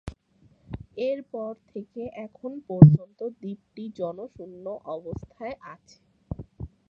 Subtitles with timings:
[1.03, 4.65] এরপর থেকে এখন পর্যন্ত দ্বীপটি জনশূন্য
[4.95, 5.97] অবস্থায় আছে।